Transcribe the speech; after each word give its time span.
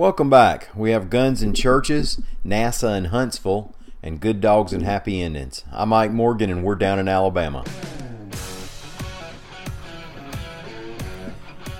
Welcome 0.00 0.30
back. 0.30 0.70
We 0.74 0.92
have 0.92 1.10
guns 1.10 1.42
and 1.42 1.54
churches, 1.54 2.22
NASA 2.42 2.96
and 2.96 3.08
Huntsville, 3.08 3.74
and 4.02 4.18
good 4.18 4.40
dogs 4.40 4.72
and 4.72 4.82
happy 4.82 5.20
endings. 5.20 5.62
I'm 5.70 5.90
Mike 5.90 6.10
Morgan, 6.10 6.48
and 6.48 6.64
we're 6.64 6.76
down 6.76 6.98
in 6.98 7.06
Alabama. 7.06 7.66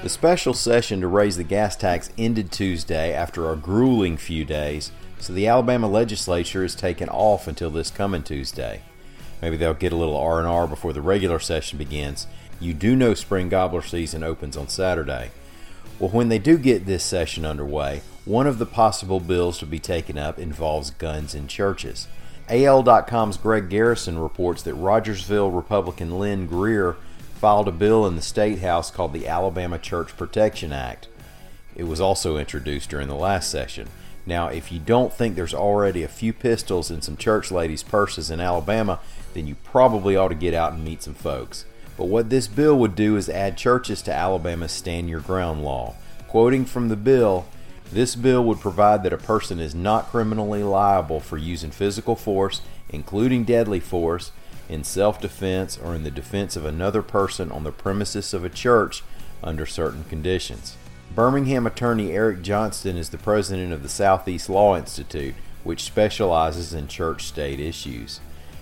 The 0.03 0.11
special 0.11 0.53
session 0.53 1.01
to 1.01 1.07
raise 1.07 1.39
the 1.39 1.45
gas 1.45 1.77
tax 1.77 2.11
ended 2.19 2.53
Tuesday 2.53 3.15
after 3.15 3.51
a 3.51 3.57
grueling 3.57 4.19
few 4.19 4.45
days, 4.45 4.93
so 5.19 5.33
the 5.33 5.47
Alabama 5.47 5.89
legislature 5.89 6.63
is 6.63 6.75
taken 6.75 7.09
off 7.09 7.49
until 7.49 7.71
this 7.71 7.91
coming 7.91 8.23
Tuesday. 8.23 8.83
Maybe 9.41 9.57
they'll 9.57 9.73
get 9.73 9.95
a 9.95 9.97
little 9.97 10.19
R&R 10.19 10.67
before 10.67 10.93
the 10.93 11.01
regular 11.01 11.39
session 11.39 11.79
begins. 11.79 12.27
You 12.61 12.75
do 12.75 12.95
know 12.95 13.15
spring 13.15 13.49
gobbler 13.49 13.81
season 13.81 14.23
opens 14.23 14.59
on 14.59 14.69
Saturday. 14.69 15.31
Well, 16.01 16.09
when 16.09 16.31
they 16.31 16.39
do 16.39 16.57
get 16.57 16.87
this 16.87 17.05
session 17.05 17.45
underway, 17.45 18.01
one 18.25 18.47
of 18.47 18.59
the 18.59 18.65
possible 18.65 19.21
bills 19.21 19.59
to 19.59 19.67
be 19.67 19.79
taken 19.79 20.17
up 20.17 20.39
involves 20.39 20.91
guns 20.91 21.35
in 21.35 21.47
churches. 21.47 22.09
AL.com's 22.49 23.37
Greg 23.37 23.69
Garrison 23.69 24.19
reports 24.19 24.63
that 24.63 24.75
Rogersville 24.75 25.51
Republican 25.51 26.19
Lynn 26.19 26.47
Greer 26.47 26.97
filed 27.35 27.69
a 27.69 27.73
bill 27.73 28.07
in 28.07 28.17
the 28.17 28.23
State 28.23 28.61
House 28.61 28.91
called 28.91 29.13
the 29.13 29.29
Alabama 29.29 29.79
Church 29.79 30.17
Protection 30.17 30.73
Act. 30.73 31.09
It 31.77 31.85
was 31.85 32.01
also 32.01 32.39
introduced 32.39 32.89
during 32.89 33.09
the 33.09 33.15
last 33.15 33.51
session. 33.51 33.89
Now, 34.25 34.49
if 34.49 34.73
you 34.73 34.79
don't 34.79 35.13
think 35.13 35.35
there's 35.37 35.55
already 35.55 36.03
a 36.03 36.09
few 36.09 36.33
pistols 36.33 36.91
in 36.91 37.03
some 37.03 37.19
church 37.19 37.51
ladies' 37.51 37.83
purses 37.83 38.31
in 38.31 38.41
Alabama, 38.41 39.01
then 39.35 39.47
you 39.47 39.55
probably 39.65 40.17
ought 40.17 40.29
to 40.29 40.35
get 40.35 40.55
out 40.55 40.73
and 40.73 40.83
meet 40.83 41.03
some 41.03 41.15
folks. 41.15 41.67
But 42.01 42.09
what 42.09 42.31
this 42.31 42.47
bill 42.47 42.79
would 42.79 42.95
do 42.95 43.19
is 43.19 43.29
add 43.29 43.59
churches 43.59 44.01
to 44.03 44.15
Alabama's 44.15 44.73
Stand 44.73 45.11
Your 45.11 45.21
Ground 45.21 45.63
law. 45.63 45.97
Quoting 46.29 46.65
from 46.65 46.89
the 46.89 46.97
bill, 46.97 47.45
this 47.93 48.17
bill 48.17 48.43
would 48.45 48.59
provide 48.59 49.03
that 49.03 49.13
a 49.13 49.19
person 49.19 49.61
is 49.61 49.75
not 49.75 50.07
criminally 50.07 50.63
liable 50.63 51.21
for 51.21 51.37
using 51.37 51.71
physical 51.71 52.17
force, 52.17 52.63
including 52.89 53.45
deadly 53.45 53.81
force, 53.81 54.33
in 54.67 54.83
self 54.83 55.21
defense 55.21 55.77
or 55.77 55.95
in 55.95 56.03
the 56.03 56.11
defense 56.11 56.57
of 56.57 56.65
another 56.65 57.03
person 57.03 57.53
on 57.53 57.65
the 57.65 57.71
premises 57.71 58.33
of 58.33 58.47
a 58.47 58.49
church 58.49 59.03
under 59.45 59.67
certain 59.67 60.05
conditions. 60.05 60.79
Birmingham 61.15 61.67
attorney 61.67 62.13
Eric 62.13 62.41
Johnston 62.41 62.97
is 62.97 63.11
the 63.11 63.19
president 63.19 63.75
of 63.75 63.83
the 63.83 63.91
Southeast 63.91 64.49
Law 64.49 64.75
Institute, 64.75 65.35
which 65.65 65.83
specializes 65.83 66.73
in 66.73 66.89
church 66.89 67.27
state 67.27 67.61
issues. 67.61 68.21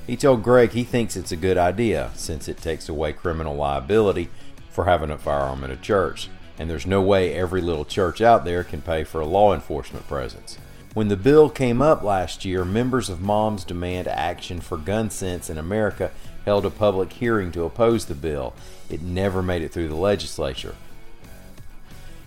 He 0.08 0.16
told 0.16 0.42
Greg 0.42 0.70
he 0.70 0.84
thinks 0.84 1.16
it's 1.16 1.32
a 1.32 1.36
good 1.36 1.58
idea 1.58 2.12
since 2.14 2.48
it 2.48 2.56
takes 2.56 2.88
away 2.88 3.12
criminal 3.12 3.54
liability 3.54 4.30
for 4.70 4.86
having 4.86 5.10
a 5.10 5.18
firearm 5.18 5.62
in 5.64 5.70
a 5.70 5.76
church, 5.76 6.30
and 6.58 6.70
there's 6.70 6.86
no 6.86 7.02
way 7.02 7.34
every 7.34 7.60
little 7.60 7.84
church 7.84 8.22
out 8.22 8.46
there 8.46 8.64
can 8.64 8.80
pay 8.80 9.04
for 9.04 9.20
a 9.20 9.26
law 9.26 9.52
enforcement 9.52 10.08
presence. 10.08 10.56
When 10.94 11.08
the 11.08 11.16
bill 11.16 11.50
came 11.50 11.82
up 11.82 12.02
last 12.02 12.46
year, 12.46 12.64
members 12.64 13.10
of 13.10 13.20
Moms 13.20 13.64
Demand 13.64 14.08
Action 14.08 14.62
for 14.62 14.78
Gun 14.78 15.10
Sense 15.10 15.50
in 15.50 15.58
America 15.58 16.10
held 16.46 16.64
a 16.64 16.70
public 16.70 17.12
hearing 17.12 17.52
to 17.52 17.64
oppose 17.64 18.06
the 18.06 18.14
bill. 18.14 18.54
It 18.88 19.02
never 19.02 19.42
made 19.42 19.60
it 19.60 19.72
through 19.72 19.88
the 19.88 19.94
legislature. 19.94 20.76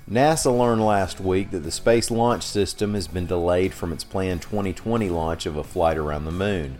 NASA 0.07 0.55
learned 0.55 0.85
last 0.85 1.19
week 1.19 1.49
that 1.49 1.63
the 1.63 1.71
Space 1.71 2.11
Launch 2.11 2.43
System 2.43 2.93
has 2.93 3.07
been 3.07 3.25
delayed 3.25 3.73
from 3.73 3.91
its 3.91 4.03
planned 4.03 4.43
2020 4.43 5.09
launch 5.09 5.47
of 5.47 5.57
a 5.57 5.63
flight 5.63 5.97
around 5.97 6.25
the 6.25 6.31
moon. 6.31 6.77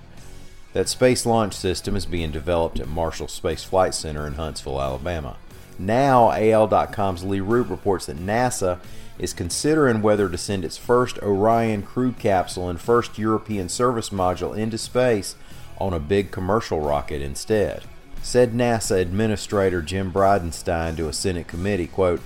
That 0.74 0.88
space 0.88 1.26
launch 1.26 1.54
system 1.54 1.96
is 1.96 2.06
being 2.06 2.32
developed 2.32 2.80
at 2.80 2.88
Marshall 2.88 3.28
Space 3.28 3.64
Flight 3.64 3.94
Center 3.94 4.26
in 4.26 4.34
Huntsville, 4.34 4.82
Alabama. 4.82 5.36
Now, 5.78 6.32
AL.com's 6.32 7.24
Lee 7.24 7.42
Roop 7.42 7.70
reports 7.70 8.06
that 8.06 8.18
NASA 8.18 8.80
is 9.20 9.34
considering 9.34 10.02
whether 10.02 10.30
to 10.30 10.38
send 10.38 10.64
its 10.64 10.78
first 10.78 11.18
Orion 11.20 11.82
crew 11.82 12.14
capsule 12.14 12.70
and 12.70 12.80
first 12.80 13.18
European 13.18 13.68
service 13.68 14.10
module 14.10 14.58
into 14.58 14.78
space 14.78 15.36
on 15.78 15.94
a 15.94 16.00
big 16.00 16.32
commercial 16.32 16.80
rocket 16.80 17.22
instead. 17.22 17.84
Said 18.24 18.54
NASA 18.54 19.02
Administrator 19.02 19.82
Jim 19.82 20.12
Bridenstine 20.12 20.96
to 20.98 21.10
a 21.10 21.14
Senate 21.14 21.48
committee, 21.48 21.88
quote, 21.88 22.22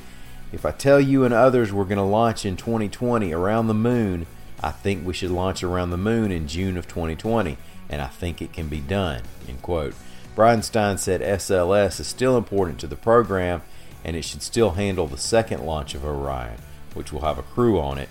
If 0.52 0.66
I 0.66 0.72
tell 0.72 1.00
you 1.00 1.24
and 1.24 1.34
others 1.34 1.74
we're 1.74 1.86
going 1.86 1.98
to 1.98 2.04
launch 2.04 2.46
in 2.46 2.58
2020 2.58 3.34
around 3.34 3.68
the 3.68 3.74
moon, 3.74 4.28
I 4.66 4.72
think 4.72 5.06
we 5.06 5.14
should 5.14 5.30
launch 5.30 5.62
around 5.62 5.92
the 5.92 5.98
moon 5.98 6.32
in 6.32 6.48
June 6.48 6.76
of 6.76 6.88
2020 6.88 7.56
and 7.88 8.02
I 8.02 8.08
think 8.08 8.42
it 8.42 8.52
can 8.52 8.68
be 8.68 8.80
done. 8.80 9.22
End 9.48 9.62
quote. 9.62 9.94
Bridenstine 10.36 10.98
said 10.98 11.22
SLS 11.22 12.00
is 12.00 12.08
still 12.08 12.36
important 12.36 12.80
to 12.80 12.88
the 12.88 12.96
program 12.96 13.62
and 14.04 14.16
it 14.16 14.24
should 14.24 14.42
still 14.42 14.72
handle 14.72 15.06
the 15.06 15.20
second 15.20 15.64
launch 15.64 15.94
of 15.94 16.04
Orion, 16.04 16.58
which 16.96 17.14
will 17.14 17.22
have 17.22 17.38
a 17.38 17.44
crew 17.44 17.80
on 17.80 18.00
it, 18.00 18.10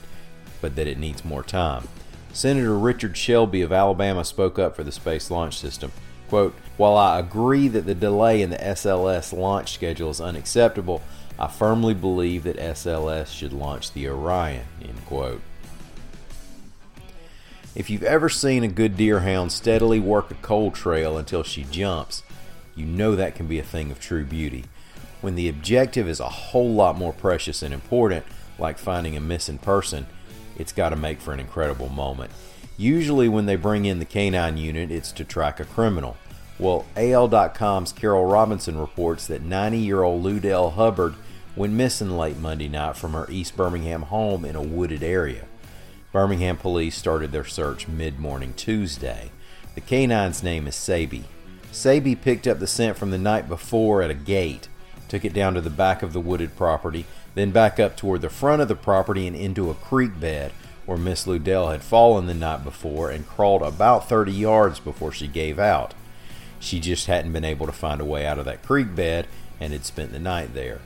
but 0.60 0.76
that 0.76 0.87
it 0.87 0.97
needs 0.97 1.25
more 1.25 1.43
time. 1.43 1.88
Senator 2.32 2.78
Richard 2.78 3.16
Shelby 3.16 3.62
of 3.62 3.72
Alabama 3.72 4.25
spoke 4.25 4.56
up 4.56 4.76
for 4.76 4.84
the 4.84 4.93
Space 4.93 5.32
Launch 5.32 5.59
System. 5.59 5.91
Quote, 6.28 6.54
While 6.76 6.97
I 6.97 7.19
agree 7.19 7.66
that 7.66 7.84
the 7.84 7.97
delay 7.97 8.43
in 8.43 8.50
the 8.50 8.59
SLS 8.59 9.37
launch 9.37 9.75
schedule 9.75 10.10
is 10.10 10.20
unacceptable, 10.20 11.03
I 11.37 11.48
firmly 11.48 11.94
believe 11.94 12.44
that 12.44 12.59
SLS 12.59 13.26
should 13.26 13.53
launch 13.53 13.93
the 13.93 14.06
Orion. 14.06 14.66
End 14.81 15.04
quote. 15.06 15.43
If 17.74 17.90
you've 17.90 18.04
ever 18.04 18.28
seen 18.28 18.62
a 18.62 18.68
good 18.68 18.96
deerhound 18.96 19.50
steadily 19.50 19.98
work 19.98 20.30
a 20.30 20.34
cold 20.34 20.76
trail 20.76 21.18
until 21.18 21.42
she 21.42 21.64
jumps, 21.64 22.22
you 22.76 22.86
know 22.86 23.16
that 23.16 23.34
can 23.34 23.48
be 23.48 23.58
a 23.58 23.64
thing 23.64 23.90
of 23.90 23.98
true 23.98 24.24
beauty. 24.24 24.66
When 25.20 25.34
the 25.34 25.48
objective 25.48 26.06
is 26.06 26.20
a 26.20 26.28
whole 26.28 26.72
lot 26.72 26.96
more 26.96 27.12
precious 27.12 27.62
and 27.62 27.74
important, 27.74 28.24
like 28.60 28.78
finding 28.78 29.16
a 29.16 29.20
missing 29.20 29.58
person, 29.58 30.06
it's 30.56 30.70
got 30.72 30.90
to 30.90 30.96
make 30.96 31.20
for 31.20 31.34
an 31.34 31.40
incredible 31.40 31.88
moment. 31.88 32.30
Usually, 32.76 33.28
when 33.28 33.46
they 33.46 33.56
bring 33.56 33.86
in 33.86 33.98
the 33.98 34.04
canine 34.04 34.56
unit, 34.56 34.92
it's 34.92 35.10
to 35.10 35.24
track 35.24 35.58
a 35.58 35.64
criminal. 35.64 36.16
Well, 36.60 36.86
AL.com's 36.96 37.90
Carol 37.90 38.26
Robinson 38.26 38.78
reports 38.78 39.26
that 39.26 39.42
90 39.42 39.78
year 39.78 40.04
old 40.04 40.24
Ludell 40.24 40.74
Hubbard 40.74 41.16
went 41.56 41.72
missing 41.72 42.16
late 42.16 42.38
Monday 42.38 42.68
night 42.68 42.96
from 42.96 43.14
her 43.14 43.28
East 43.28 43.56
Birmingham 43.56 44.02
home 44.02 44.44
in 44.44 44.54
a 44.54 44.62
wooded 44.62 45.02
area. 45.02 45.46
Birmingham 46.14 46.56
police 46.56 46.97
started 46.97 47.32
their 47.32 47.44
search 47.44 47.88
mid 47.88 48.20
morning 48.20 48.54
Tuesday. 48.54 49.32
The 49.75 49.80
canine's 49.80 50.44
name 50.44 50.69
is 50.69 50.76
Sabi. 50.76 51.25
Sabi 51.72 52.14
picked 52.14 52.47
up 52.47 52.60
the 52.60 52.69
scent 52.69 52.97
from 52.97 53.10
the 53.10 53.19
night 53.19 53.48
before 53.48 54.00
at 54.00 54.12
a 54.12 54.14
gate, 54.14 54.69
took 55.08 55.25
it 55.25 55.32
down 55.34 55.54
to 55.54 55.60
the 55.60 55.70
back 55.70 56.04
of 56.04 56.12
the 56.12 56.20
wooded 56.20 56.56
property, 56.56 57.04
then 57.34 57.50
back 57.50 57.80
up 57.80 57.97
toward 57.97 58.20
the 58.20 58.30
front 58.30 58.62
of 58.62 58.69
the 58.69 58.76
property 58.76 59.26
and 59.26 59.34
into 59.34 59.70
a 59.70 59.75
creek 59.75 60.20
bed 60.20 60.52
where 60.86 60.97
Miss 60.97 61.26
Ludell 61.26 61.72
had 61.72 61.82
fallen 61.82 62.26
the 62.26 62.32
night 62.34 62.62
before 62.62 63.10
and 63.10 63.26
crawled 63.26 63.62
about 63.62 64.08
30 64.08 64.31
yards 64.31 64.78
before 64.78 65.10
she 65.10 65.26
gave 65.26 65.58
out. 65.58 65.94
She 66.60 66.78
just 66.78 67.08
hadn't 67.08 67.32
been 67.32 67.44
able 67.44 67.66
to 67.66 67.72
find 67.72 68.00
a 68.00 68.04
way 68.04 68.25
out 68.25 68.38
of 68.38 68.44
that 68.44 68.62
creek 68.62 68.94
bed 68.94 69.26
and 69.58 69.72
had 69.72 69.84
spent 69.84 70.12
the 70.12 70.20
night 70.20 70.54
there. 70.54 70.78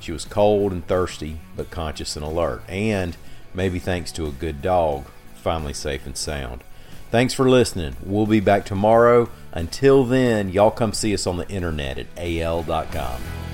She 0.00 0.12
was 0.12 0.26
cold 0.26 0.70
and 0.70 0.86
thirsty, 0.86 1.40
but 1.56 1.70
conscious 1.70 2.14
and 2.14 2.26
alert, 2.26 2.60
and 2.68 3.16
maybe 3.54 3.78
thanks 3.78 4.12
to 4.12 4.26
a 4.26 4.32
good 4.32 4.62
dog, 4.62 5.06
finally 5.34 5.72
safe 5.72 6.06
and 6.06 6.16
sound. 6.16 6.62
Thanks 7.10 7.34
for 7.34 7.48
listening. 7.48 7.96
We'll 8.04 8.26
be 8.26 8.40
back 8.40 8.64
tomorrow. 8.64 9.30
Until 9.52 10.04
then, 10.04 10.50
y'all 10.50 10.70
come 10.70 10.92
see 10.92 11.14
us 11.14 11.26
on 11.26 11.36
the 11.36 11.48
internet 11.48 11.98
at 11.98 12.06
al.com. 12.18 13.45